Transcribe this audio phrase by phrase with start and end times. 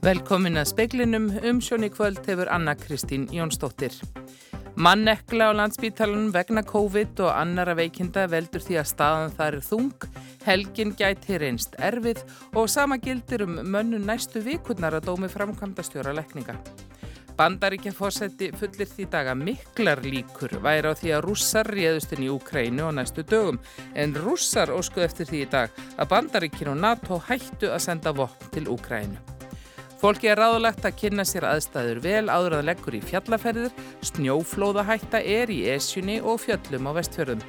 [0.00, 3.92] Velkomin að speiklinum um sjóni kvöld hefur Anna Kristín Jónsdóttir.
[4.80, 10.06] Mannekla á landsbítalunum vegna COVID og annara veikinda veldur því að staðan þar er þung,
[10.46, 12.22] helgin gæti reynst erfið
[12.56, 16.56] og sama gildir um mönnu næstu vikurnar að dómi framkvæmda stjóra lekninga.
[17.36, 22.30] Bandaríkja fórseti fullir því daga miklar líkur væri á því að rússar réðust inn í
[22.32, 23.60] Úkrænu á næstu dögum
[23.92, 28.48] en rússar óskuð eftir því í dag að Bandaríkin og NATO hættu að senda vopn
[28.56, 29.29] til Úkrænu.
[30.00, 33.74] Fólki er ráðlegt að kynna sér aðstæður vel áður að leggur í fjallaferðir,
[34.08, 37.42] snjóflóðahætta er í esjunni og fjöllum á vestfjörðum.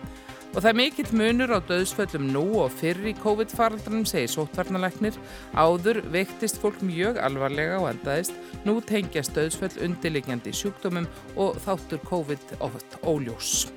[0.51, 5.15] Og það er mikill munur á döðsföllum nú og fyrr í COVID-faraldranum, segir sótvarnalegnir.
[5.55, 8.35] Áður veiktist fólk mjög alvarlega og endaðist.
[8.67, 11.07] Nú tengjast döðsföll undirliggjandi sjúkdómum
[11.39, 13.71] og þáttur COVID oft óljós.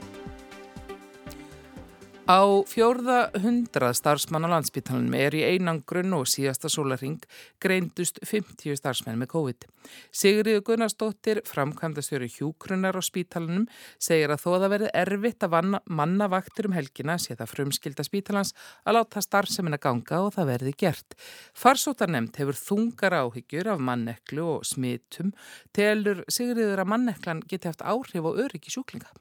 [2.25, 7.19] Á fjórða hundrað starfsmann á landsbytalanum er í einangrun og síðasta sólaring
[7.61, 9.67] greindust 50 starfsmenn með COVID.
[10.09, 13.67] Sigriður Gunnarsdóttir, framkvæmdastjóri hjúkrunar á spítalanum,
[14.01, 18.07] segir að þó að það verði erfitt að manna vaktir um helgina sé það frumskilda
[18.09, 18.55] spítalans
[18.89, 21.19] að láta starfsemina ganga og það verði gert.
[21.53, 25.37] Farsótarnemnd hefur þungar áhyggjur af manneklu og smitum
[25.77, 29.13] telur Sigriður að manneklan geti haft áhrif og öryggi sjúklinga.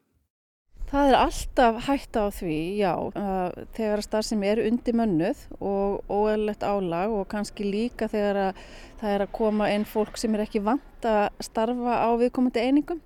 [0.94, 2.92] Það er alltaf hægt á því, já,
[3.74, 8.60] þegar að starfsemi er undir mönnuð og óeðlegt álag og kannski líka þegar að
[9.00, 13.00] það er að koma inn fólk sem er ekki vant að starfa á viðkomandi einingum,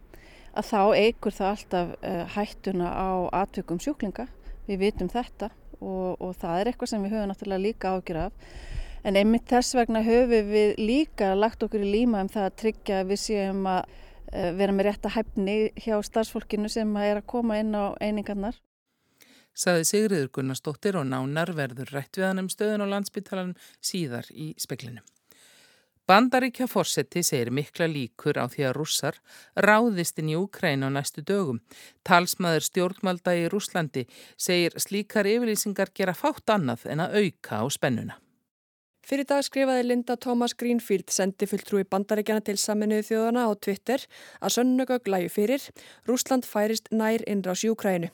[0.51, 1.93] að þá eigur það alltaf
[2.35, 3.09] hættuna á
[3.45, 4.25] atvökum sjúklinga.
[4.67, 5.47] Við vitum þetta
[5.79, 8.51] og, og það er eitthvað sem við höfum náttúrulega líka ágjur af.
[9.07, 12.99] En einmitt þess vegna höfum við líka lagt okkur í líma um það að tryggja
[12.99, 17.75] að við séum að vera með rétta hæfni hjá starfsfólkinu sem er að koma inn
[17.75, 18.57] á einingarnar.
[19.57, 24.51] Saði Sigriður Gunnarsdóttir og nánar verður rætt við hann um stöðun á landsbytalanum síðar í
[24.61, 25.01] speklinu.
[26.07, 29.17] Bandaríkja fórseti segir mikla líkur á því að rússar
[29.59, 31.59] ráðist inn í Úkræn á næstu dögum.
[32.07, 34.05] Talsmaður stjórnmalda í Rúslandi
[34.37, 38.15] segir slíkar yfirlýsingar gera fátt annað en að auka á spennuna.
[39.07, 44.03] Fyrir dag skrifaði Linda Thomas Greenfield sendi fulltrúi bandaríkjana til saminuðu þjóðana á Twitter
[44.43, 45.67] að sönnugögg lægi fyrir
[46.09, 48.09] Rúsland færist nær innrás í Ukrænu.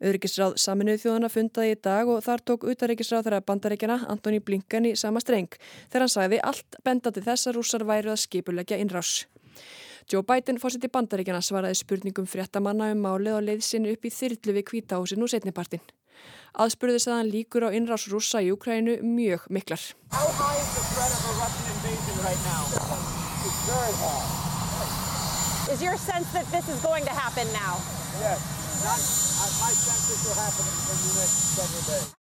[0.00, 4.96] Öðryggisráð saminuðu þjóðana fundaði í dag og þar tók utaríkisráð þeirra bandaríkjana Antoni Blinken í
[4.96, 9.26] sama streng þegar hann sagði allt bendati þess að rússar væru að skipulegja innrás.
[10.08, 14.56] Joe Biden fórseti bandaríkjana svaraði spurningum fréttamanna um málið og leiði sinni upp í þyrlu
[14.62, 15.84] við kvítahúsin og setnipartin.
[16.52, 19.80] Aðspurði saðan líkur á innrás rússa í Ukrænu mjög miklar.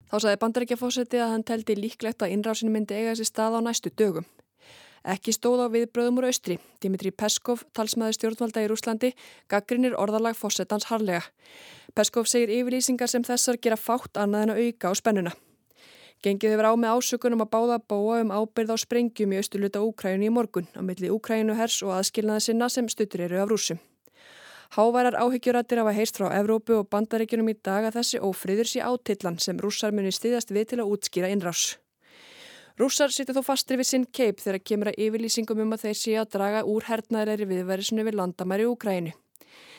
[0.06, 3.92] Þá saði bandaríkjafósetti að hann teldi líklegt að innrásin myndi eiga þessi stað á næstu
[3.94, 4.26] dögum.
[5.06, 6.56] Ekki stóð á viðbröðum úr austri.
[6.82, 9.12] Dimitri Peskov, talsmaður stjórnvalda í Rúslandi,
[9.46, 11.22] gaggrinir orðalag fósettans harlega.
[11.96, 15.30] Peskov segir yfirlýsingar sem þessar gera fátt annað en að auka á spennuna.
[16.24, 20.28] Gengið hefur á með ásökunum að báða bóa um ábyrð á sprengjum í austuluta Úkrænu
[20.28, 23.80] í morgun á milli Úkrænu hers og aðskilnaða sinna sem stuttur eru af rúsum.
[24.76, 29.40] Háværar áhyggjurættir hafa heist frá Evrópu og bandaríkjunum í dag að þessi ófriður sé átillan
[29.40, 31.78] sem rússar muni stiðast við til að útskýra innrás.
[32.76, 36.16] Rússar sitja þó fastri við sinn keip þegar kemur að yfirlýsingum um að þeir sé
[36.20, 39.14] að draga úr hernaðræri viðverðisinu við landamæri Úkrænu.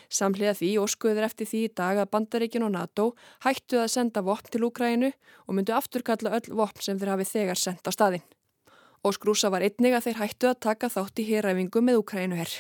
[0.10, 3.08] Samhliða því óskuður eftir því í dag að bandaríkin og NATO
[3.44, 7.60] hættu að senda vopn til Úkrænu og myndu afturkalla öll vopn sem þeir hafi þegar
[7.60, 8.24] sendt á staðin.
[9.04, 12.56] Óskrúsa var einnig að þeir hættu að taka þátt í héræfingu með Úkrænuherr.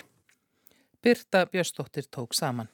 [1.01, 2.69] Birta Björnsdóttir tók saman.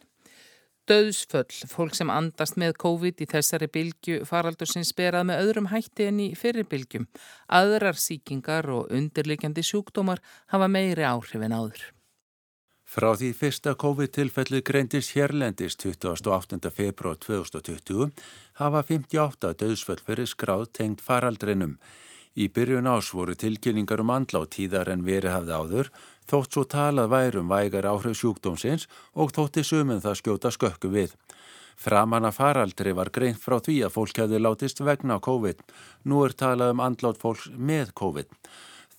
[0.90, 6.10] Döðsföll, fólk sem andast með COVID í þessari bylgu faraldur sem sperað með öðrum hætti
[6.10, 7.08] en í fyrirbylgjum.
[7.48, 10.20] Aðrar síkingar og undirlikjandi sjúkdómar
[10.52, 11.93] hafa meiri áhrif en áður.
[12.94, 16.70] Frá því fyrsta COVID-tilfellið greindist hérlendist 28.
[16.70, 18.12] februar 2020
[18.60, 21.80] hafa 58 döðsföll verið skráð tengt faraldrinum.
[22.38, 25.90] Í byrjun ás voru tilkynningar um andlá tíðar en verið hafði áður,
[26.30, 28.86] þótt svo talað værum vægar áhrif sjúkdómsins
[29.18, 31.16] og þótti sumum það skjóta skökku við.
[31.74, 35.66] Framan að faraldri var greint frá því að fólk hefði látist vegna COVID.
[36.06, 38.30] Nú er talað um andlátt fólks með COVID.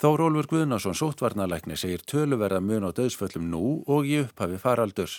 [0.05, 5.15] Þór Ólfur Guðnarsson, sótvarnalækni, segir töluverða mun á döðsföllum nú og í upphafi faraldurs.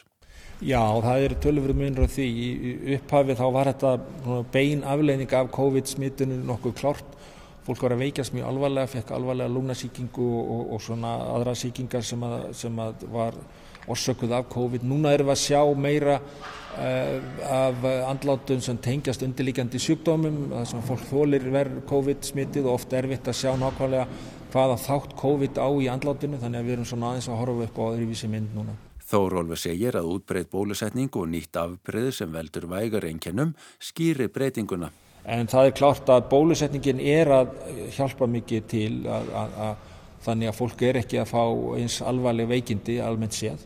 [0.61, 2.25] Já, það er töluverða munur á því.
[2.29, 7.17] Í upphafi þá var þetta bein afleining af COVID-smittunum nokkuð klárt.
[7.65, 12.29] Fólk var að veikast mjög alvarlega, fekk alvarlega lungnasíkingu og, og, svona aðra síkingar sem,
[12.29, 13.41] að, sem að var
[13.89, 14.85] orsökuð af COVID.
[14.85, 17.17] Núna erum við að sjá meira uh,
[17.57, 23.01] af andlátum sem tengjast undirlíkjandi sjúkdómum, það sem fólk þólir verð COVID smitið og ofta
[23.01, 27.11] erfitt að sjá nákvæmlega hvaða þátt COVID á í andlátinu þannig að við erum svona
[27.11, 28.75] aðeins að horfa upp á öðruvísi mynd núna.
[29.05, 33.51] Þórólfi segir að útbreyt bólusetning og nýtt afbreyð sem veldur vægar einkennum
[33.83, 34.89] skýri breytinguna.
[35.25, 37.51] En það er klart að bólusetningin er að
[37.97, 39.93] hjálpa mikið til að, að, að
[40.25, 41.43] þannig að fólk er ekki að fá
[41.77, 43.65] eins alvarleg veikindi almennt séð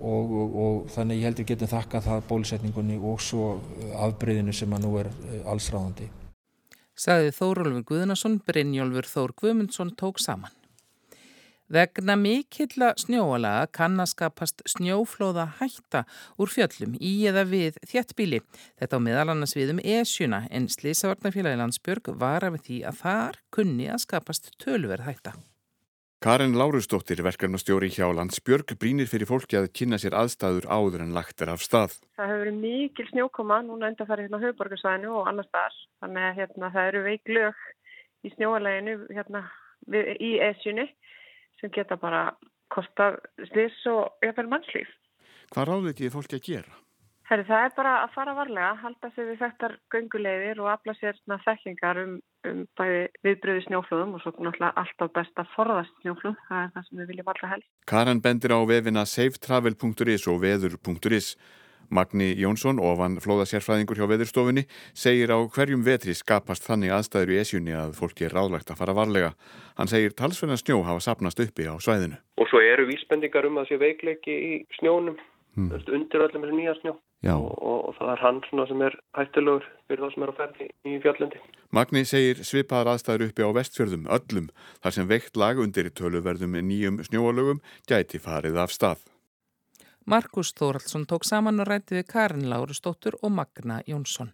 [0.00, 3.50] og, og, og þannig ég heldur getum þakka það bólusetningunni og svo
[4.06, 6.08] afbreyðinu sem að nú er eh, allsráðandi.
[7.00, 10.52] Saði Þórólfur Guðnason, Brynjólfur Þór Guðmundsson tók saman.
[11.70, 16.02] Vegna mikill að snjóalaga kann að skapast snjóflóða hætta
[16.36, 18.42] úr fjöllum í eða við þjettbíli.
[18.82, 23.40] Þetta á meðal annars við um esjuna en Sliðsavarnafélagi Landsbjörg var af því að þar
[23.54, 25.38] kunni að skapast tölverð hætta.
[26.20, 31.40] Karin Lárusdóttir, verkefnastjóri hjá Landsbjörg, brínir fyrir fólki að kynna sér aðstæður áður en lagt
[31.40, 31.94] er af stað.
[32.20, 35.78] Það hefur verið mikil snjókoma núna undan farið hérna á höfuborgarsvæðinu og annar staðar.
[36.04, 37.64] Þannig að hérna, það eru veiklög
[38.20, 39.42] í snjóaleginu hérna,
[39.96, 40.86] við, í esjunni
[41.62, 42.22] sem geta bara
[42.68, 43.16] kostað
[43.54, 44.92] slis og jafnvel mannslýf.
[45.56, 46.80] Hvað ráður þetta fólki að gera?
[47.30, 51.18] Herri, það er bara að fara varlega, halda sig við þettar göngulegðir og afla sér
[51.44, 52.16] þekkingar um,
[52.50, 56.86] um bæði viðbröði snjóflöðum og svo náttúrulega alltaf best að forðast snjóflöð, það er það
[56.88, 57.68] sem við viljum allra helst.
[57.86, 61.28] Karan bendir á vefina safetravel.is og veður.is.
[61.90, 67.74] Magni Jónsson, ofan flóðasérfræðingur hjá veðurstofunni, segir á hverjum vetri skapast þannig aðstæður í esjunni
[67.78, 69.30] að fólki er ráðlagt að fara varlega.
[69.78, 72.18] Hann segir talsverðan snjó hafa sapnast uppi á svæðinu.
[72.42, 75.18] Og svo eru vísbendingar um að sé veikleiki í snjónum,
[75.58, 75.78] hmm.
[75.90, 76.94] undir öllum þessu nýja snjó.
[77.20, 80.94] Og, og, það er hann sem er hættilegur fyrir það sem er á ferdi í
[81.04, 81.40] fjallendi.
[81.76, 84.46] Magni segir svipaðar aðstæður uppi á vestfjörðum öllum,
[84.80, 89.04] þar sem veikt lag undir töluverðum nýjum snjóalögum gæti farið af stað.
[90.08, 94.32] Markus Þóraldsson tók saman og rætti við Karin Lárustóttur og Magna Jónsson.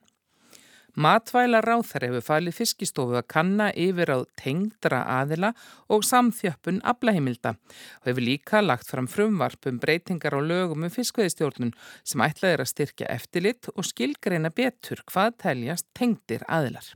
[0.96, 5.50] Matvæla ráþar hefur falið fiskistofu að kanna yfir á tengdra aðila
[5.92, 11.76] og samþjöppun aflaheimilda og hefur líka lagt fram frumvarp um breytingar á lögum um fiskveðistjórnun
[12.00, 16.88] sem ætlaðir að styrkja eftirlit og skilgreina betur hvað teljast tengdir aðilar.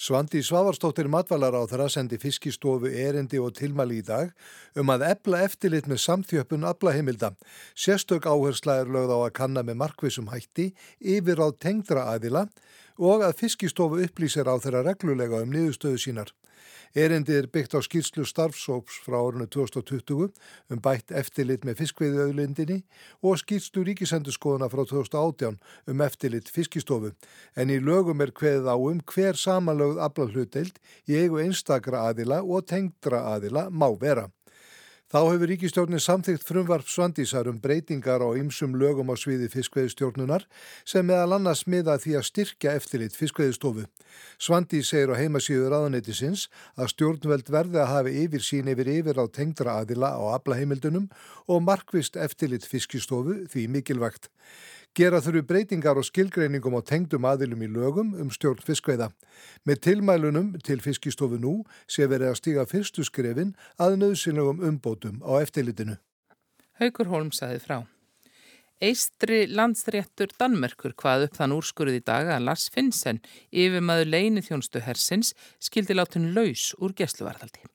[0.00, 1.10] Svandi Svavarstóttir
[1.68, 4.30] þeirra sendi fiskistofu erindi og tilmæli í dag
[4.80, 7.34] um að ebla eftirlit með samþjöppun aflaheimilda.
[7.76, 10.70] Sérstök áhersla er lögð á að kanna með markvisum hætti
[11.04, 12.46] yfir á tengdra aðila
[12.96, 16.32] og að fiskistofu upplýsir á þeirra reglulega um niðurstöðu sínar.
[16.94, 20.32] Erindi er byggt á skýrslu starfsóps frá árunni 2020
[20.70, 22.80] um bætt eftirlit með fiskveiðauðlindinni
[23.22, 25.60] og skýrslu ríkisendurskoðuna frá 2018
[25.92, 27.12] um eftirlit fiskistofu.
[27.54, 32.66] En í lögum er hveðið á um hver samanlögð aflahlutteild í eigu einstakra aðila og
[32.66, 34.26] tengdra aðila má vera.
[35.10, 40.44] Þá hefur ríkistjórnin samþygt frumvarp Svandísar um breytingar á ymsum lögum á sviði fiskveiðstjórnunar
[40.86, 43.88] sem meðal annars miða því að styrkja eftirlit fiskveiðstofu.
[44.38, 46.46] Svandís segir á heimasíður aðanetisins
[46.78, 51.10] að stjórnveld verði að hafa yfir sín yfir yfir á tengdra aðila á aflaheimildunum
[51.50, 54.30] og markvist eftirlit fiskistofu því mikilvægt.
[54.98, 59.12] Gera þurfu breytingar og skilgreiningum á tengdum aðilum í lögum um stjórn fiskveiða.
[59.62, 65.38] Með tilmælunum til fiskistofu nú sé verið að stíga fyrstu skrefin að nöðsynlegum umbótum á
[65.38, 65.94] eftirlitinu.
[66.82, 67.78] Haugur Holm saði frá.
[68.82, 73.20] Eistri landsréttur Danmerkur hvað upp þann úrskurð í dag að Lars Finnsen
[73.52, 77.69] yfir maður leini þjónstu hersins skildi látin laus úr gesluvarðaldi.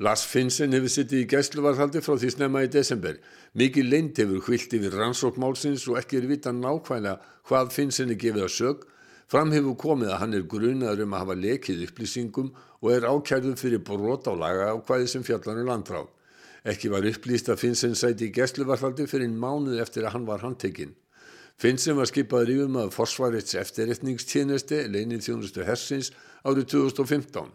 [0.00, 3.18] Lars Finnsen hefur sittið í gæsluvarhaldi frá því snemma í desember.
[3.52, 7.18] Mikið lind hefur hvilt yfir rannsókmálsins og ekki er vita nákvæmlega
[7.50, 8.86] hvað Finnsen er gefið að sög.
[9.28, 12.48] Fram hefur komið að hann er grunaður um að hafa lekið upplýsingum
[12.80, 16.08] og er ákærðum fyrir brot á laga á hvaði sem fjallanur um landráð.
[16.64, 20.40] Ekki var upplýst að Finnsen sæti í gæsluvarhaldi fyrir einn mánuð eftir að hann var
[20.40, 20.96] handtekinn.
[21.60, 27.52] Finnsen var skipaður yfir maður forsvarits eftirreitningstjenesti, leinið þjónustu hersins árið 2015.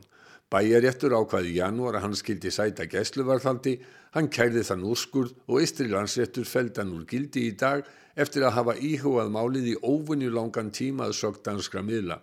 [0.54, 3.80] Bæjaréttur ákvaði janúar að hann skildi sæta gæsluvarðhaldi,
[4.14, 7.82] hann kærði þann úrskurð og Ístri landsréttur feld hann úr gildi í dag
[8.16, 12.22] eftir að hafa íhugað málið í óvunju langan tíma að sög danskra miðla.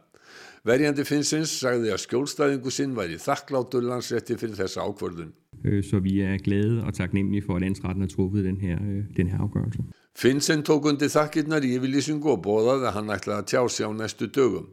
[0.63, 5.33] Verjandi Finnsins sagði að skjólstæðingu sinn væri þakklátur landsrétti fyrir þessa ákvörðun.
[5.67, 9.03] Øh, så vi er glade og taknemmelige for, at landsretten har truffet den her, øh,
[9.17, 9.83] den her afgørelse.
[10.15, 13.91] Finnsen tók undir þakkirnar í yfirlýsingu og bóðaði að hann ætlaði að tjá sig á
[13.91, 14.71] næstu dögum.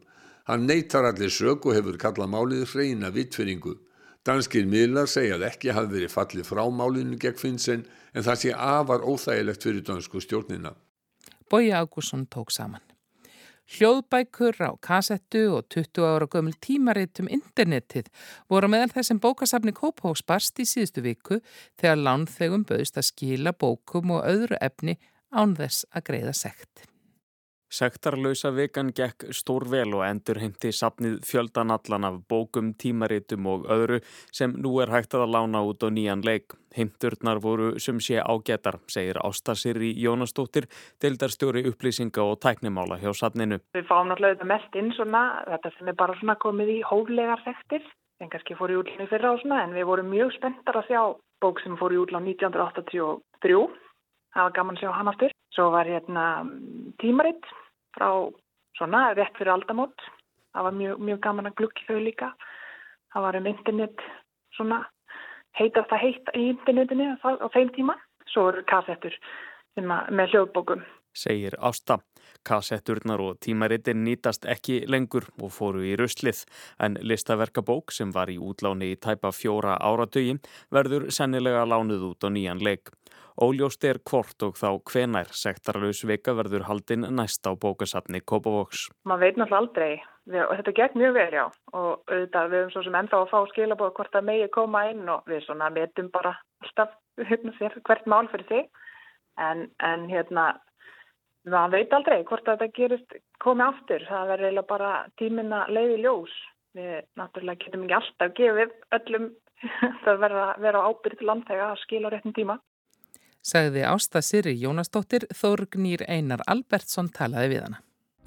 [0.50, 3.76] Hann neytar allir sög og hefur kallað málið hreina vittfyringu.
[4.26, 7.84] Danskir miðlar segja að ekki hafi verið fallið frá málinu gegn Finnsen
[8.18, 10.74] en það sé afar óþægilegt fyrir dansku stjórnina.
[11.54, 12.82] Bói Ágússon tók saman.
[13.70, 18.10] Hljóðbækur á kassettu og 20 ára gömul tímaritum internetið
[18.50, 21.44] voru meðal þessum bókasafni Kópahóks barst í síðustu viku
[21.78, 24.98] þegar lánþegum bauðist að skila bókum og öðru efni
[25.30, 26.90] án þess að greiða sekt.
[27.70, 34.00] Sektarlausa vikan gekk stór vel og endur heimti sapnið fjöldanallan af bókum, tímaritum og öðru
[34.34, 36.58] sem nú er hægt að lána út á nýjan leik.
[36.74, 40.66] Heimturnar voru sem sé ágetar, segir Ástasirri Jónastóttir,
[41.02, 43.62] deildarstjóri upplýsinga og tæknimála hjá sapninu.
[43.78, 45.24] Við fáum náttúrulega þetta mest inn svona,
[45.54, 47.86] þetta sem er bara svona komið í hóflegar sektir,
[48.22, 51.02] en kannski fór í útlunni fyrra og svona, en við vorum mjög spenntar að sjá
[51.46, 53.62] bók sem fór í útlun 1983.
[54.34, 55.39] Það var gaman að sjá hann aftur.
[55.60, 56.46] Svo var hérna
[57.04, 57.44] tímaritt
[57.92, 58.08] frá
[58.80, 60.06] svona rétt fyrir aldamót.
[60.56, 62.30] Það var mjög, mjög gaman að glukki þau líka.
[63.12, 64.06] Það var um internet
[64.56, 64.78] svona
[65.60, 67.98] heitast að heita í internetinu á þeim tíma.
[68.32, 69.20] Svo eru kassettur
[69.76, 70.86] með hljóðbókum.
[71.12, 72.00] Segir Ásta.
[72.48, 76.46] Kassetturnar og tímarittin nýtast ekki lengur og fóru í ruslið
[76.80, 80.40] en listaverkabók sem var í útláni í tæpa fjóra áratögi
[80.72, 82.94] verður sennilega lánuð út á nýjan leik.
[83.40, 88.90] Óljóst er hvort og þá hvenær sektarlaus vika verður haldinn næst á bókasafni Kópavóks.
[89.08, 89.94] Man veit náttúrulega aldrei
[90.44, 93.40] og þetta gekk mjög vel já og auðvitað við erum svo sem ennþá að fá
[93.54, 96.98] skilabóð hvort það megi koma inn og við svona metum bara alltaf
[97.30, 98.68] hérna hvert mál fyrir sig
[99.40, 100.52] en, en hérna
[101.52, 104.08] man veit aldrei hvort þetta gerist komið aftur.
[104.10, 106.34] Það verður eiginlega bara tíminna leiði ljós.
[106.78, 109.30] Við náttúrulega getum ekki alltaf gefið öllum
[110.06, 112.60] það verður að vera ábyrð landtæga að skila réttin tíma
[113.46, 117.80] sagði Ásta Siri Jónasdóttir Þorgnýr Einar Albertsson talaði við hana.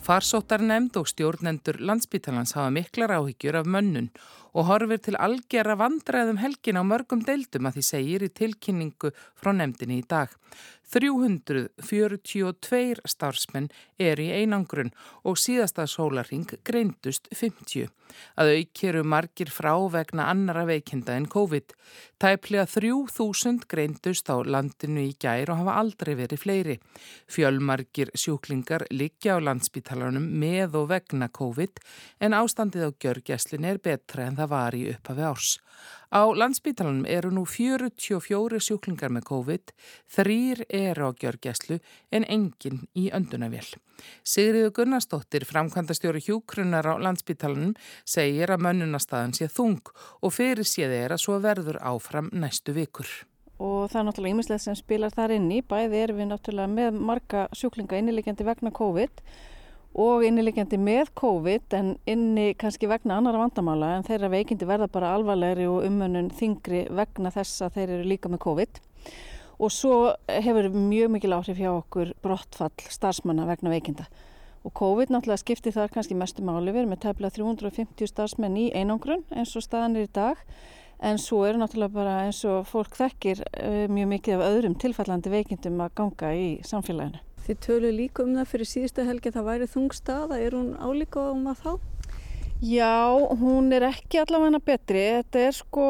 [0.03, 4.09] Farsóttar nefnd og stjórnendur landsbítalans hafa miklar áhyggjur af mönnun
[4.51, 9.53] og horfir til algjara vandræðum helgin á mörgum deildum að því segir í tilkynningu frá
[9.55, 10.33] nefndinni í dag.
[10.93, 14.93] 342 starfsmenn er í einangrun
[15.25, 17.89] og síðasta sólaring greindust 50.
[18.37, 21.73] Að aukjöru margir frá vegna annara veikinda en COVID.
[22.21, 26.77] Tæplega 3000 greindust á landinu í gær og hafa aldrei verið fleiri.
[27.25, 31.81] Fjölmargir sjúklingar liggja á landsbítalanum með og vegna COVID
[32.21, 35.57] en ástandið á gjörgæslin er betra en það var í upphafi árs.
[36.13, 39.71] Á landsbítalanum eru nú 44 sjúklingar með COVID,
[40.13, 41.79] þrýr eru á gjörgæslu
[42.13, 43.65] en engin í öndunavél.
[44.21, 47.73] Sigriður Gunnarsdóttir, framkvæmdastjóri hjúkrunnar á landsbítalanum,
[48.05, 49.89] segir að mönnunastæðan sé þung
[50.21, 53.09] og fyrir séð er að svo verður áfram næstu vikur.
[53.57, 57.01] Og það er náttúrulega ýmislegt sem spilar þar inn í, bæði erum við náttúrulega með
[57.09, 59.25] marga sjúklinga innilegjandi vegna COVID
[59.93, 65.13] og innilegjandi með COVID en inni kannski vegna annara vandamála en þeirra veikindi verða bara
[65.19, 68.83] alvarlegri og umönnun þingri vegna þess að þeir eru líka með COVID.
[69.63, 69.97] Og svo
[70.27, 74.09] hefur mjög mikil áhrif hjá okkur brottfall starfsmanna vegna veikinda.
[74.65, 76.71] Og COVID náttúrulega skiptir þar kannski mestu máli.
[76.71, 80.41] Við erum með tefnilega 350 starfsmenn í einangrun eins og staðan er í dag.
[81.03, 85.35] En svo eru náttúrulega bara eins og fólk þekkir eh, mjög mikið af öðrum tilfallandi
[85.35, 87.23] veikindum að ganga í samfélaginu.
[87.43, 91.25] Þið tölu líka um það fyrir síðustu helgi að það væri þungstaða, er hún álíka
[91.33, 91.73] um að þá?
[92.63, 92.95] Já,
[93.41, 95.87] hún er ekki allavega betri, þetta er sko,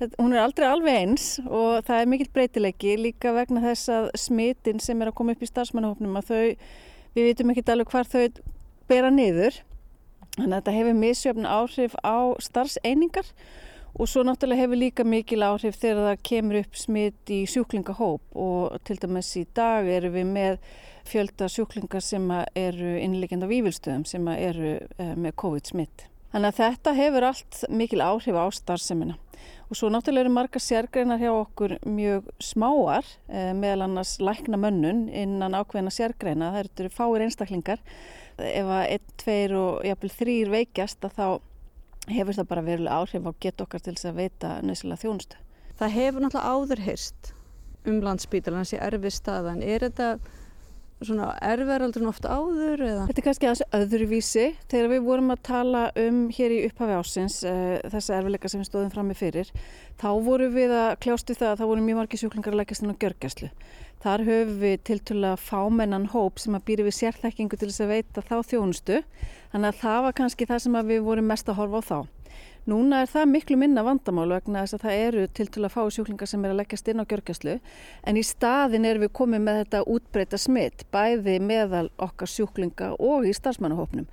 [0.00, 4.08] þetta, hún er aldrei alveg eins og það er mikill breytilegi líka vegna þess að
[4.16, 6.70] smitin sem er að koma upp í starfsmannahofnum að þau,
[7.18, 8.24] við vitum ekki alveg hvar þau
[8.88, 9.60] bera niður,
[10.38, 13.28] þannig að þetta hefur misjöfn áhrif á starfseiningar.
[13.28, 13.67] Og
[14.08, 18.98] svo náttúrulega hefur líka mikil áhrif þegar það kemur upp smitt í sjúklingahóp og til
[19.00, 20.60] dæmis í dag eru við með
[21.08, 26.08] fjölda sjúklingar sem eru innlegjandi á vývilstöðum sem eru eh, með COVID-smitt.
[26.28, 29.16] Þannig að þetta hefur allt mikil áhrif á starfseminna.
[29.68, 35.06] Og svo náttúrulega eru marga sérgreinar hjá okkur mjög smáar, eh, meðal annars lækna mönnun
[35.08, 36.52] innan ákveðina sérgreina.
[36.52, 37.80] Það eru fáir einstaklingar.
[38.38, 41.28] Ef að einn, tveir og jafnvel þrýr veikjast að þá
[42.14, 45.40] hefur það bara verulega áhrif á gett okkar til þess að veita nöðslega þjónustu.
[45.78, 47.32] Það hefur náttúrulega áður heyrst
[47.88, 49.62] um landsbítalan þessi erfið staðan.
[49.62, 50.08] Er þetta
[51.04, 52.82] svona erfiðaraldrun ofta áður?
[52.82, 53.06] Eða?
[53.08, 54.46] Þetta er kannski aðeins öðruvísi.
[54.72, 58.70] Þegar við vorum að tala um hér í upphafi ásins uh, þessa erfiðleika sem við
[58.70, 59.52] stóðum fram með fyrir,
[60.00, 62.94] þá vorum við að kljástu það að það voru mjög margir sjúklingar að leggast inn
[62.94, 63.50] á gjörgjæslu.
[63.98, 67.94] Þar höfum við til tulla fámennan hóp sem að býri við sérþekkingu til þess að
[67.96, 69.00] veita þá þjónustu.
[69.50, 71.98] Þannig að það var kannski það sem við vorum mest að horfa á þá.
[72.68, 75.80] Núna er það miklu minna vandamál vegna þess að það eru til til að fá
[75.94, 77.54] sjúklingar sem er að leggjast inn á gjörgjastlu
[78.10, 83.24] en í staðin erum við komið með þetta útbreyta smitt bæði meðal okkar sjúklinga og
[83.24, 84.04] í starfsmannahopnum.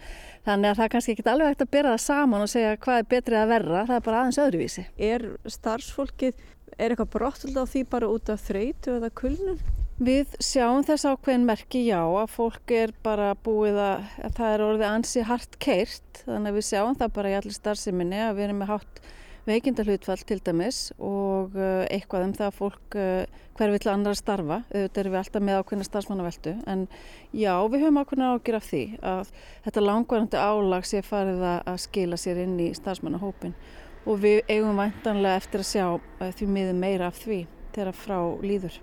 [0.47, 3.01] Þannig að það er kannski ekki alveg hægt að bera það saman og segja hvað
[3.01, 4.89] er betrið að verra, það er bara aðeins öðruvísi.
[5.11, 6.45] Er starfsfólkið,
[6.77, 9.59] er eitthvað brottild á því bara út af þreytu eða kulnun?
[9.95, 14.63] Við sjáum þess ákveðin merki já að fólk er bara búið að, að það er
[14.65, 18.45] orðið ansi hart keirt þannig að við sjáum það bara í allir starfseminni að við
[18.45, 18.99] erum með hátt
[19.45, 24.57] veikindalhutfall til dæmis og uh, eitthvað um það að fólk uh, hver vill annar starfa,
[24.73, 26.83] auðvitað erum við alltaf með ákveðina starfsmannaveldu en
[27.31, 28.83] já við höfum ákveðina ágjur af því
[29.13, 29.33] að
[29.69, 33.55] þetta langvarandi álag sé farið að skila sér inn í starfsmannahópin
[34.03, 38.19] og við eigum vantanlega eftir að sjá uh, því miður meira af því þegar frá
[38.43, 38.81] líður.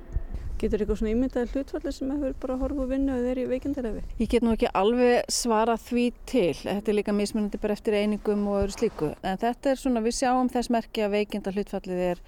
[0.62, 4.02] Getur eitthvað svona ímyndaði hlutfalli sem hefur bara horfu vinnu eða er í veikindarefi?
[4.21, 6.52] Ég get nú ekki alveg svara því til.
[6.61, 9.09] Þetta er líka mismunandi bara eftir einingum og öðru slíku.
[9.26, 12.23] En þetta er svona, við sjáum þess merki að veikinda hlutfallið er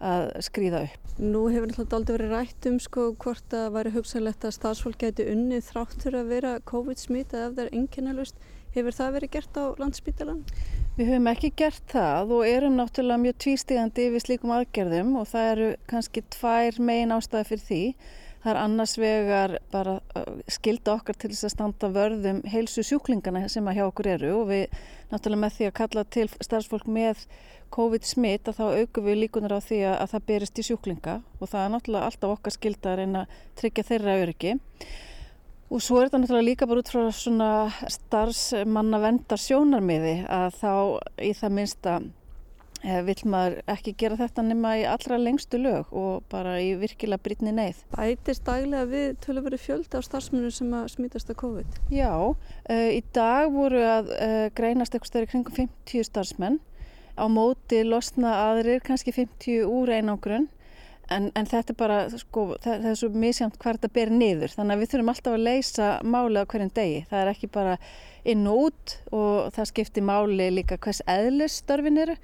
[0.00, 1.10] að skrýða upp.
[1.18, 5.26] Nú hefur alltaf aldrei verið rætt um sko hvort að væri hugsalegt að stafsfólk geti
[5.34, 8.38] unnið þráttur að vera COVID-smít eða ef það er enginnalust.
[8.70, 10.44] Hefur það verið gert á landsbítalan?
[11.00, 15.46] Við höfum ekki gert það og erum náttúrulega mjög tvístígandi við slíkum aðgerðum og það
[15.52, 17.78] eru kannski tvær megin ástæði fyrir því.
[18.42, 19.94] Það er annars vegar bara
[20.52, 24.46] skilda okkar til þess að standa vörðum heilsu sjúklingana sem að hjá okkur eru og
[24.50, 24.76] við
[25.08, 27.26] náttúrulega með því að kalla til starfsfólk með
[27.72, 31.62] COVID-smitt að þá aukum við líkunar á því að það berist í sjúklinga og það
[31.64, 34.58] er náttúrulega alltaf okkar skilda að reyna að tryggja þeirra öryggi.
[35.70, 37.48] Og svo er þetta náttúrulega líka bara út frá svona
[37.94, 40.72] starfsmanna vendar sjónarmiði að þá
[41.22, 41.92] í það minnsta
[42.82, 47.22] eh, vil maður ekki gera þetta nema í allra lengstu lög og bara í virkilega
[47.22, 47.84] brytni neyð.
[47.94, 51.80] Bætist daglega við tölur verið fjölda á starfsmunum sem að smítast að COVID?
[51.94, 56.58] Já, uh, í dag voru að uh, greinast eitthvað stærri kringum 50 starfsmenn.
[57.14, 60.50] Á móti losna aðrir kannski 50 úr einangrunn
[61.10, 64.52] En, en þetta er bara, sko, það, það er svo misjánt hvað þetta ber niður.
[64.54, 67.00] Þannig að við þurfum alltaf að leysa máli á hverjum degi.
[67.10, 67.72] Það er ekki bara
[68.30, 72.16] inn og út og það skiptir máli líka hvers eðlis störfin eru.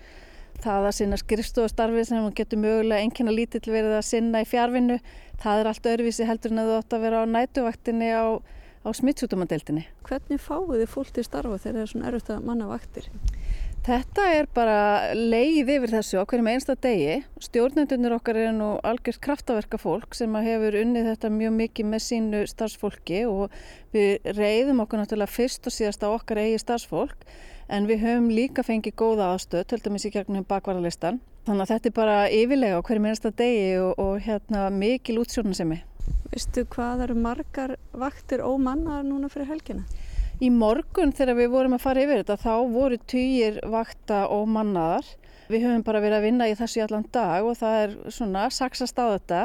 [0.63, 5.01] Það að sinna skrifstofastarfi sem getur mögulega einnkjörna lítill verið að sinna í fjárvinnu.
[5.43, 8.89] Það er allt öðruvísi heldur en að þú átt að vera á nætuvaktinni á, á
[8.97, 9.85] smittsútumadeildinni.
[10.07, 13.11] Hvernig fáið þið fólk til starfa þegar það er svona erfitt að manna vaktir?
[13.87, 14.79] Þetta er bara
[15.15, 17.21] leið yfir þessu á hverjum einsta degi.
[17.39, 22.41] Stjórnendunir okkar er nú algjörst kraftaverka fólk sem hefur unnið þetta mjög mikið með sínu
[22.51, 23.55] starfsfólki og
[23.95, 27.23] við reyðum okkur náttúrulega fyrst og síðast á okkar eigi starfsfólk
[27.71, 31.23] en við höfum líka fengið góða aðstöð, töltum við sér gegnum bakvarðarlistan.
[31.47, 35.79] Þannig að þetta er bara yfirlega á hverjum einsta degi og, og hérna, mikil útsjónasemi.
[36.35, 39.87] Veistu hvað eru margar vaktir ómannar núna fyrir helgina?
[40.37, 45.07] Í morgun þegar við vorum að fara yfir þetta þá voru týjir vakta og mannaðar.
[45.49, 48.43] Við höfum bara verið að vinna í þessu í allan dag og það er svona
[48.53, 49.43] saksast á þetta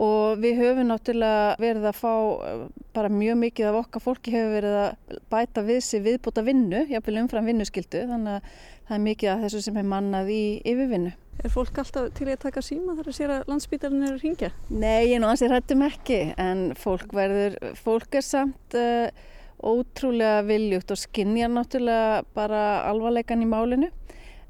[0.00, 2.62] og við höfum náttúrulega verið að fá eh,
[2.96, 7.20] bara mjög mikið af okkar fólki hefur verið að bæta við sig viðbúta vinnu, jáfnvel
[7.20, 8.56] umfram vinnuskyldu þannig að
[8.88, 10.40] það er mikið af þessu sem er mannað í
[10.72, 11.12] yfirvinnu.
[11.44, 14.50] Er fólk alltaf til að taka síma þar að sér að landsbítarinn eru að ringja?
[14.70, 19.24] Nei, ég náðans ég hrættum ekki en fólk verður, fólk er samt uh,
[19.62, 23.90] ótrúlega viljugt og skinnja náttúrulega bara alvarleikan í málinu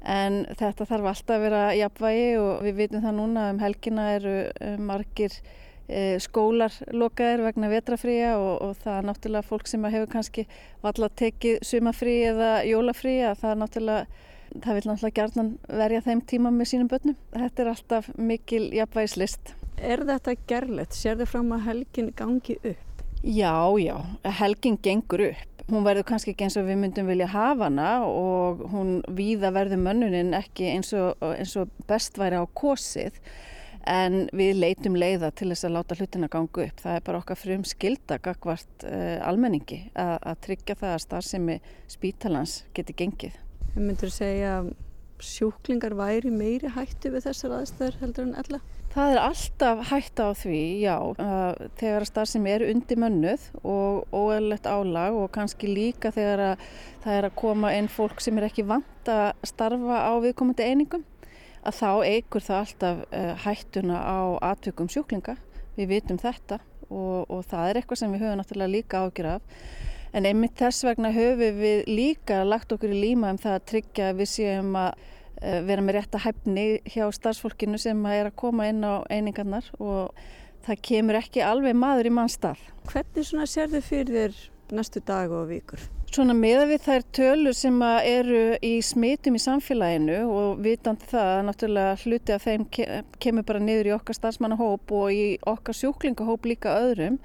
[0.05, 4.35] en þetta þarf alltaf að vera jafnvægi og við vitum það núna um helgina eru
[4.45, 5.33] eh, margir
[5.87, 10.45] e, skólar lokaðir vegna vetrafríja og, og það er náttúrulega fólk sem hefur kannski
[10.85, 14.23] valla tekið sumafrí eða jólafrí að það er náttúrulega
[14.55, 17.15] það vil náttúrulega gerðan verja þeim tíma með sínum börnum.
[17.33, 19.55] Þetta er alltaf mikil jafnvægislist.
[19.75, 20.95] Er þetta gerlegt?
[20.95, 22.94] Sér þið fram að helgin gangi upp?
[23.25, 23.97] Já, já,
[24.37, 25.63] helgin gengur upp.
[25.65, 29.81] Hún verður kannski ekki eins og við myndum vilja hafa hana og hún víða verður
[29.81, 33.17] mönnuninn ekki eins og, eins og best væri á kosið
[33.89, 36.83] en við leitum leiða til þess að láta hlutina gangu upp.
[36.83, 41.59] Það er bara okkar frum skilda gagvart uh, almenningi að, að tryggja það að starfsemi
[41.97, 43.41] spítalans geti gengið.
[43.73, 44.73] Við myndum segja að
[45.25, 48.61] sjúklingar væri meiri hættu við þessar aðstæður heldur en ella?
[48.95, 50.93] Það er alltaf hægt á því, já,
[51.75, 56.61] þegar að starfsemi er undir mönnuð og óeðlegt álag og kannski líka þegar að
[57.03, 61.03] það er að koma inn fólk sem er ekki vant að starfa á viðkomandi einingum,
[61.67, 64.19] að þá eigur það alltaf uh, hættuna á
[64.53, 65.35] aðtökum sjúklinga.
[65.75, 69.59] Við vitum þetta og, og það er eitthvað sem við höfum náttúrulega líka ágjur af.
[70.15, 74.07] En einmitt þess vegna höfum við líka lagt okkur í líma um það að tryggja
[74.13, 78.37] að við séum að Eh, vera með rétt að hæfni hjá starfsfólkinu sem er að
[78.39, 80.15] koma inn á einingarnar og
[80.65, 82.57] það kemur ekki alveg maður í mannstall.
[82.89, 84.39] Hvernig svona sér þið fyrir þér
[84.79, 85.83] næstu dag og vikur?
[86.15, 91.41] Svona meða við þær tölur sem eru í smitum í samfélaginu og vitandi það að
[91.49, 92.63] náttúrulega hluti af þeim
[93.19, 97.19] kemur bara niður í okkar starfsmannahóp og í okkar sjúklingahóp líka öðrum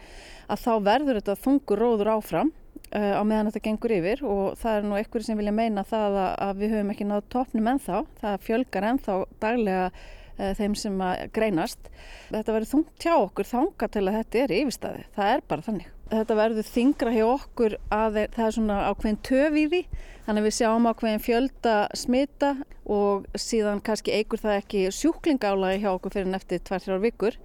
[0.51, 2.51] að þá verður þetta þungur róður áfram
[2.91, 6.57] á meðan þetta gengur yfir og það er nú einhverju sem vilja meina það að,
[6.59, 11.01] við höfum ekki náðu toppnum ennþá, það fjölgar ennþá daglega uh, þeim sem
[11.37, 11.91] greinast.
[12.33, 15.09] Þetta verður þungt hjá okkur þanga til að þetta er yfirstaði.
[15.17, 15.91] Það er bara þannig.
[16.11, 19.83] Þetta verður þingra hjá okkur að það er svona ákveðin töf í því.
[20.27, 22.55] Þannig að við sjáum ákveðin fjölda smita
[22.91, 27.39] og síðan kannski eigur það ekki sjúklingálaði hjá okkur fyrir neftir 2-3 vikur.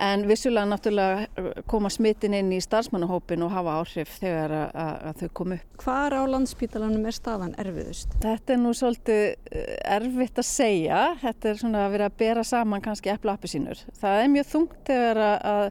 [0.00, 4.92] En vissulega náttúrulega uh, koma smittin inn í starfsmannahópin og hafa áhrif þegar að, að,
[5.10, 5.78] að þau komu upp.
[5.84, 8.14] Hvar á landspítalanum er staðan erfiðust?
[8.24, 9.64] Þetta er nú svolítið uh,
[9.98, 11.00] erfitt að segja.
[11.20, 13.82] Þetta er svona að vera að bera saman kannski eppla appi sínur.
[14.00, 15.66] Það er mjög þungt þegar að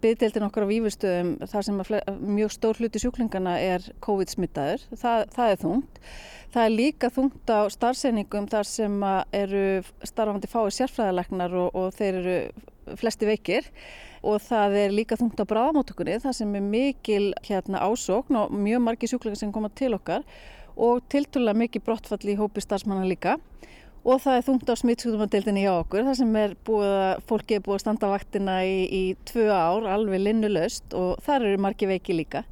[0.00, 1.80] byggdeildin okkar á výfustöðum þar sem
[2.36, 4.84] mjög stór hluti sjúklingana er COVID-smittaður.
[4.96, 6.00] Það, það er þungt.
[6.50, 8.96] Það er líka þungt á starfseiningum þar sem
[9.36, 9.64] eru
[10.08, 12.38] starfandi fái sérfræðalegnar og, og þeir eru
[12.98, 13.68] flesti veikir
[14.26, 18.82] og það er líka þungt á bráðamótökunni þar sem er mikil hérna, ásókn og mjög
[18.84, 20.26] margi sjúklingar sem koma til okkar
[20.80, 23.38] og tilturlega mikið brottfall í hópi starfsmanna líka.
[24.00, 27.64] Og það er þungt á smittsjúkdómadeildinni hjá okkur þar sem er búið að fólki er
[27.66, 32.16] búið að standa vaktina í, í tvö ár alveg linnulöst og þar eru margi veiki
[32.16, 32.46] líka.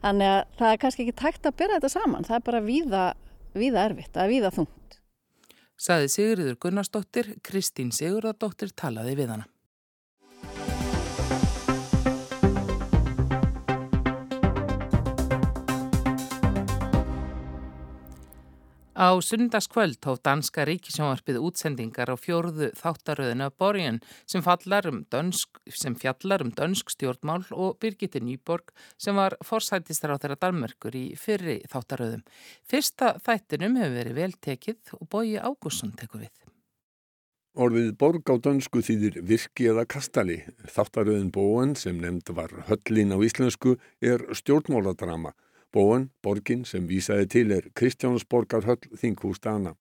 [0.00, 3.04] Þannig að það er kannski ekki tækt að byrja þetta saman það er bara víða,
[3.52, 5.00] víða erfitt, það er víða þungt.
[5.84, 9.50] Saði Sigurður Gunnarsdóttir Kristín Sigurðardóttir talaði við hana
[18.94, 25.96] Á sunnudagskvöld tóf danska ríkisjónvarpið útsendingar á fjórðu þáttaröðinu af Borgen sem, um dönsk, sem
[25.98, 31.58] fjallar um dönsk stjórnmál og Birgitte Nýborg sem var forsættistar á þeirra Dalmörkur í fyrri
[31.66, 32.22] þáttaröðum.
[32.62, 36.34] Fyrsta þættinum hefur verið vel tekið og Bóji Ágússon tekur við.
[37.58, 40.44] Orðið borg á dönsku þýðir virki eða kastali.
[40.70, 45.34] Þáttaröðin Bóen sem nefnd var höllin á íslensku er stjórnmáladrama
[45.74, 49.72] Bóen, borgin sem vísaði til er Kristjánsborgarhöll þinghús dana.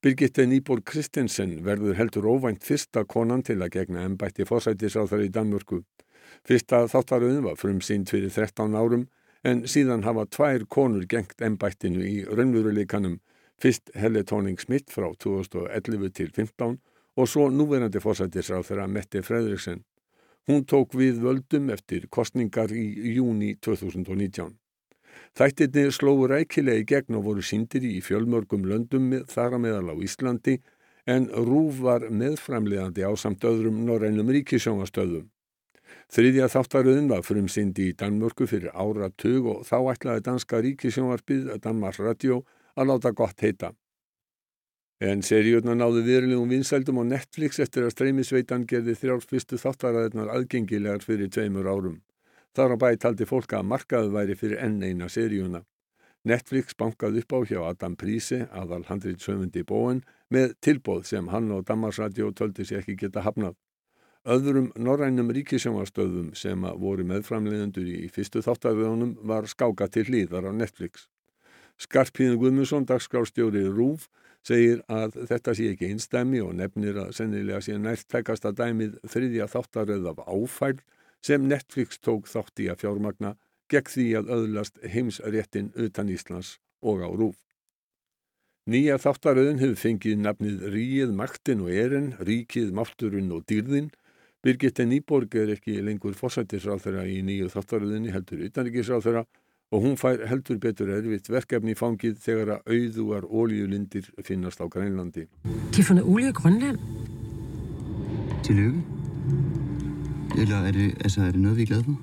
[0.00, 5.82] Birgitte Nýborg Kristensen verður heldur óvænt fyrsta konan til að gegna ennbætti fórsættisáþar í Danmörku.
[6.48, 9.02] Fyrsta þáttaröðin var frumsýnd fyrir 13 árum
[9.44, 13.18] en síðan hafa tvær konur gengt ennbættinu í raunveruleikanum,
[13.60, 16.78] fyrst Helle Tóning-Smith frá 2011 til 15
[17.18, 19.84] og svo núverandi fórsættisáþar að Mette Fredriksen.
[20.48, 22.86] Hún tók við völdum eftir kostningar í
[23.18, 24.56] júni 2019.
[25.38, 29.96] Þættirni slóu rækilega í gegn og voru síndir í fjölmörgum löndum þar að meðal á
[30.04, 30.58] Íslandi
[31.08, 35.28] en Rúf var meðframlegandi á samt öðrum norrænum ríkisjóngastöðum.
[36.12, 42.42] Þriðja þáttaröðin var frumsindi í Danmörku fyrir áratug og þá ætlaði danska ríkisjónvarpið Danmarks Radio
[42.76, 43.72] að láta gott heita.
[44.98, 51.04] En seríurna náðu viðrilegum vinsældum á Netflix eftir að streymisveitan gerði þrjálf fyrstu þáttaræðinar aðgengilegar
[51.06, 52.00] fyrir tveimur árum.
[52.56, 55.64] Þar á bæ taldi fólk að markaðu væri fyrir enn eina seríuna.
[56.28, 61.64] Netflix bankað upp á hjá Adam Prísi, aðal handrýtsöfundi bóen, með tilbóð sem hann og
[61.68, 63.54] Damarsradio töldi sér ekki geta hafnað.
[64.28, 71.06] Öðrum norrænum ríkisjónastöðum sem voru meðframlegendur í fyrstu þáttaföðunum var skáka til hlýðar á Netflix.
[71.78, 74.08] Skarpíðin Guðmusson, dagskrástjóri Rúf,
[74.42, 78.98] segir að þetta sé ekki einstæmi og nefnir að sennilega sé nært tekast að dæmið
[79.06, 80.76] þriðja þáttaröð af áfæl
[81.24, 83.34] sem Netflix tók þátt í að fjármagna
[83.68, 87.36] gegn því að öðlast heimsréttin utan Íslands og á rúf.
[88.68, 93.88] Nýja þáttaröðin hefur fengið nafnið Ríið, Maktin og Erin, Ríkið, Mátturinn og Dýrðinn.
[94.44, 99.24] Birgitte Nýborg er ekki lengur fósættisráþara í nýju þáttaröðinni heldur utanrikiðsráþara
[99.72, 104.66] og hún fær heldur betur erfitt verkefni í fangið þegar að auðuar ólíulindir finnast á
[104.68, 105.24] Grænlandi.
[105.44, 106.78] De har fundet olie i Grønland.
[110.38, 111.96] Eller er det, altså, er det noget, vi er glade for?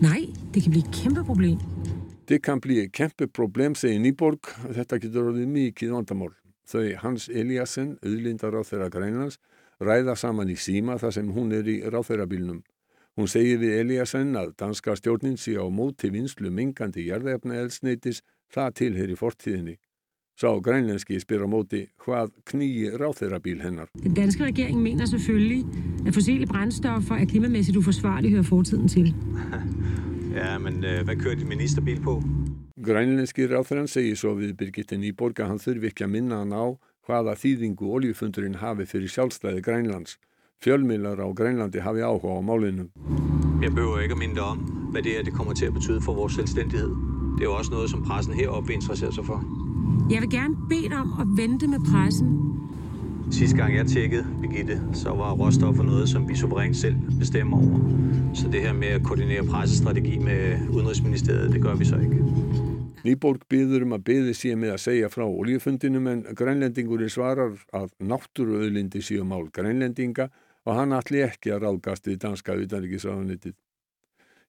[0.00, 0.20] Nej,
[0.54, 1.58] det kan blive et kæmpe problem.
[2.28, 4.50] Det kan blive et kæmpe problem, segir Nýborg.
[4.76, 6.34] Þetta getur orðið mikið vandamál.
[6.68, 9.38] Þau Hans Eliasson, auðlindar á þeirra grænlands,
[9.80, 12.62] ræða saman í síma þar sem hún er í ráþeirabílnum.
[13.18, 18.22] Hún segir við Eliasson að danska stjórnin sé á móti vinslu mingandi jarðefna elsneitis
[18.54, 19.78] það tilheyri fortíðinni.
[20.40, 23.88] Sá grænlenski spyr á móti hvað knýi ráþeirabíl hennar.
[24.02, 25.64] Den danske regering mener selvfølgelig,
[26.06, 29.14] at fossile brændstoffer er klimamæssigt uforsvarligt hører fortiden til.
[30.38, 32.22] ja, men uh, hvad kører din ministerbil på?
[32.84, 36.78] Grænlenski ráþeirann segir svo við Birgitte Nýborg að hann þurfi ekki að minna hann á
[37.06, 40.18] hvaða þýðingu oljufundurinn hafi fyrir sjálfstæði Grænlands.
[40.62, 42.86] Fjölmiðlar á Grænlandi hafi áhuga á málinu.
[43.62, 44.58] Jeg behøver ikke at minde om,
[44.92, 46.90] hvad det er, det kommer til at betyde for vores selvstændighed.
[47.34, 49.67] Det er jo også noget, som pressen heroppe interesserer sig for.
[50.10, 52.28] Jeg vil gerne bede dig om at vente med pressen.
[53.30, 57.80] Sidste gang jeg tjekkede, Birgitte, så var råstoffer noget, som vi suverænt selv bestemmer over.
[58.34, 62.24] Så det her med at koordinere pressestrategi med Udenrigsministeriet, det gør vi så ikke.
[63.04, 67.92] Nýborg byður um að byði sé með að segja frá oljufundinum en grænlendingurinn svarar að
[68.02, 70.26] náttúruauðlindi séu mál grænlendinga
[70.66, 73.54] og hann allir ekki að ráðgast við danska utanrikiðsraðanitið.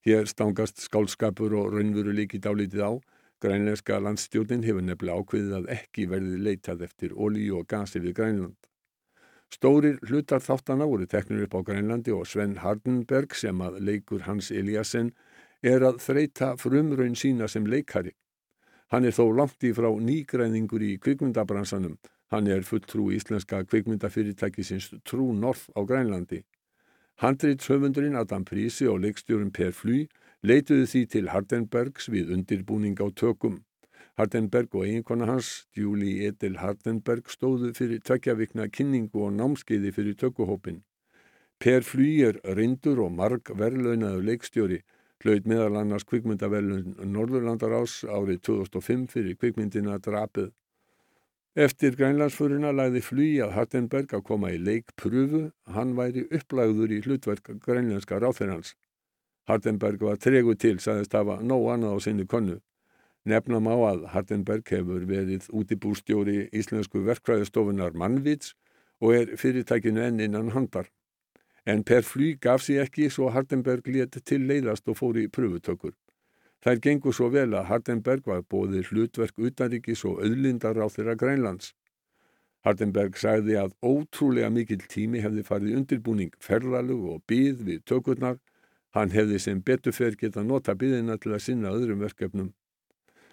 [0.08, 2.91] Hér stangast skálskapur og raunvuru líkit álítið á.
[3.39, 8.58] Grænlenska landstjórnin hefur nefnilega ákveðið að ekki verði leitað eftir olju og gasi við Grænland.
[9.49, 14.52] Stórir hlutar þáttana voru teknur upp á Grænlandi og Sven Hardenberg sem að leikur Hans
[14.52, 15.13] Eliasson
[15.63, 18.13] er að þreita frumraun sína sem leikari.
[18.91, 21.97] Hann er þó langt í frá nýgræningur í kvikmyndabransanum.
[22.30, 26.43] Hann er fulltrú íslenska kvikmyndafyrirtækisins Trú North á Grænlandi.
[27.23, 30.08] Handreitshöfundurinn Adam Prísi og leikstjórum Per Fly
[30.43, 33.63] leituðu því til Hardenbergs við undirbúning á tökum.
[34.19, 40.84] Hardenberg og eiginkona hans, Julie Edel Hardenberg, stóðu fyrir tökjavikna kynningu og námskeiði fyrir tökuhópin.
[41.60, 44.82] Per Fly er reyndur og marg verðlaunaðu leikstjóri
[45.23, 50.54] hlaut meðal annars kvikmyndavelun Norðurlandarás árið 2005 fyrir kvikmyndina Drapið.
[51.60, 57.52] Eftir grænlandsfurina lagði flugi að Hartenberg að koma í leikpröfu, hann væri upplægður í hlutverk
[57.65, 58.75] grænlandska ráþeirans.
[59.49, 62.59] Hartenberg var tregu til, sagðist hafa nóg annað á sinni konnu.
[63.25, 68.53] Nefnam á að Hartenberg hefur verið útibúrstjóri íslensku verkfræðistofunar Mannvits
[69.01, 70.88] og er fyrirtækinu enn innan handar.
[71.65, 75.97] En per fly gaf sér ekki svo Hardenberg létt til leiðast og fór í pröfutökur.
[76.63, 81.73] Þær gengur svo vel að Hardenberg var bóðið hlutverk utanríkis og auðlindar á þeirra Grænlands.
[82.67, 88.39] Hardenberg sagði að ótrúlega mikil tími hefði farið undirbúning ferðalug og byð við tökurnar.
[88.95, 92.54] Hann hefði sem betufer geta nota byðina til að sinna öðrum verkefnum.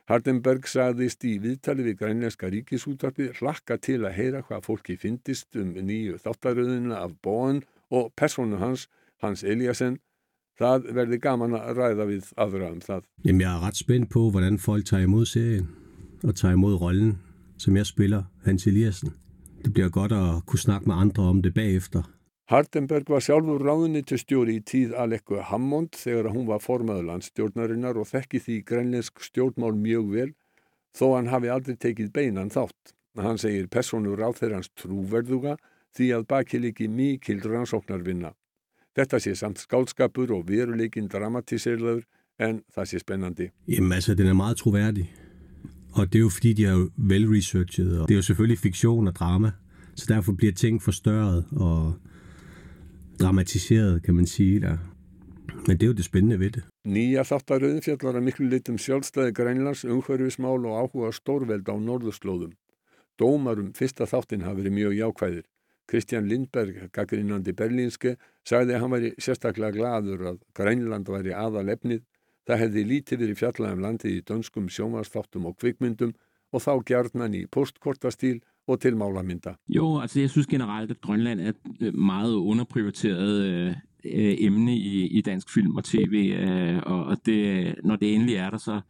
[0.07, 5.73] Hardenberg sagðist í viðtali við grænlænska ríkisútarpi hlakka til að heyra hvað fólki fyndist um
[5.75, 8.87] nýju þáttaröðuna af bóan og personu hans,
[9.23, 9.97] Hans Eliasson,
[10.61, 13.07] það verði gaman að ræða við aðra um það.
[13.25, 15.71] Jamen, jeg er ret spændt på, hvordan folk tager imod serien
[16.23, 17.17] og tager imod rollen,
[17.59, 19.15] som jeg spiller, Hans Eliassen.
[19.65, 22.03] Det bliver godt at kunne snakke med andre om det bagefter.
[22.47, 28.39] Hardenberg var sjálfur ráðunitustjóri í tíð Alekku Hammond þegar hún var formaður landstjórnarinnar og þekki
[28.45, 30.29] því grænlensk stjórnmál mjög vel
[30.95, 32.95] þó hann hafi aldrei tekið beinan þátt.
[33.19, 35.57] Hann segir personur á þeirrans trúverðuga
[35.99, 38.31] því að baki líki mikil rannsóknarvinna.
[38.95, 42.05] Þetta sé samt skálskapur og veruleikin dramatiseraður,
[42.39, 43.51] en það sé spennandi.
[43.67, 45.11] Jamen altså, den er meget troværdig.
[45.99, 49.17] Og det er jo fordi, de er velresearchet, og det er jo selvfølgelig fiktion og
[49.17, 49.57] drama,
[49.97, 51.97] så derfor bliver ting forstørret og
[53.21, 54.79] dramatiseret, kan man sige der.
[55.67, 56.63] Men det er jo det spændende ved det.
[56.87, 62.53] Nýja þáttaröðin fjallar að miklu litum sjálfstæði Grænlands, umhverfismál og áhuga stórveld á norðurslóðum.
[63.19, 65.47] Dómarum fyrsta þáttin hafi verið mjög jákvæðir.
[65.87, 72.03] Kristján Lindberg, gaggrínandi berlínske, sagði að hann væri sérstaklega gladur að Grænland væri aðal efnið.
[72.47, 76.13] Það hefði lítið verið fjallagum landið í dönskum sjómasþáttum og kvikmyndum
[76.53, 79.55] og þá gjarnan í postkortastýl og til málamynda.
[79.69, 83.69] Jo, altså jeg synes generelt, at Grønland er et øh, meget underprioriteret øh,
[84.05, 88.51] øh, emne i, i dansk film og tv, øh, og det, når det endelig er
[88.51, 88.81] der, så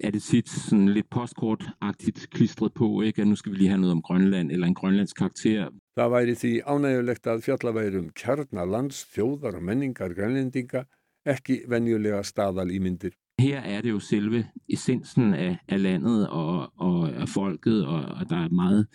[0.00, 3.22] er det tit sådan lidt postkortagtigt klistret på, ikke?
[3.22, 5.68] at nu skal vi lige have noget om Grønland eller en grønlandsk karakter.
[5.92, 10.86] Það væri því ánægulegt að fjallaværum kjarnalands, þjóðar og menningar grænlendinga
[11.28, 13.12] ekki venjulega staðalýmyndir.
[13.38, 18.30] Her er det jo selve essensen af, af landet og, og af folket, og, og
[18.30, 18.86] der er meget,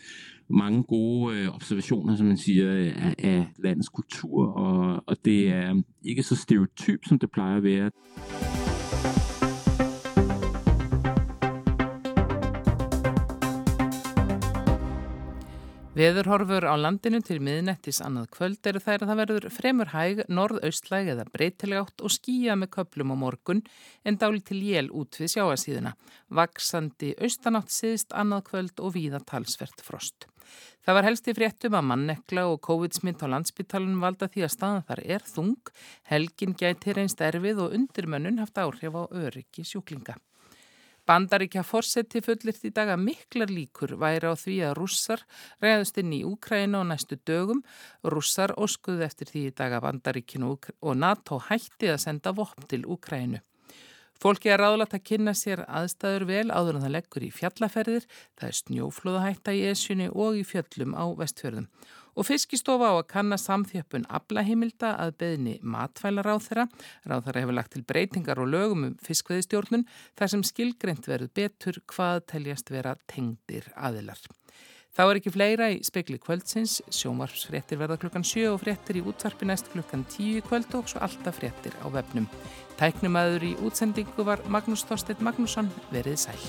[0.50, 5.82] mange gode øh, observationer, som man siger, af, af landets kultur, og, og det er
[6.06, 7.92] ikke så stereotyp, som det plejer at være.
[15.98, 21.08] Veðurhorfur á landinu til miðnettis annað kvöld eru þær að það verður fremur hæg, norðaustlæg
[21.16, 23.64] eða breytilegátt og skýja með köplum á morgun
[24.06, 25.96] en dáli til jél út við sjáasíðuna.
[26.30, 30.30] Vaksandi austanátt siðst annað kvöld og víða talsvert frost.
[30.86, 34.88] Það var helst í fréttum að mannekla og COVID-smitt á landsbyttalunum valda því að staðan
[34.92, 35.74] þar er þung,
[36.14, 40.20] helgin gæti reynst erfið og undirmönnun haft áhrif á öryggi sjúklinga.
[41.08, 45.22] Bandaríkja fórseti fullirt í dag að miklar líkur væri á því að rússar
[45.64, 47.62] reyðust inn í Úkræna og næstu dögum.
[48.04, 52.84] Rússar oskuðu eftir því í dag að Bandaríkinu og NATO hætti að senda vopn til
[52.84, 53.40] Úkrænu.
[54.18, 58.50] Fólki er ráðlagt að kynna sér aðstæður vel áður en það leggur í fjallaferðir, það
[58.50, 61.70] er snjóflóðahætta í esjunni og í fjöllum á vestfjörðum
[62.18, 66.66] og fiskistofa á að kanna samþjöppun aflahimilda að beðni matvælar á þeirra.
[67.06, 69.86] Ráð þeirra hefur lagt til breytingar og lögum um fiskveðistjórnun
[70.18, 74.20] þar sem skilgreynd verður betur hvað teljast vera tengdir aðilar.
[74.98, 79.46] Þá er ekki fleira í spekli kvöldsins, sjómarfsfrettir verða klukkan 7 og frettir í útvarpi
[79.46, 82.26] næst klukkan 10 kvöld og svo alltaf frettir á vefnum.
[82.82, 86.42] Tæknumæður í útsendingu var Magnús Þorstedt Magnússon, verið sæl.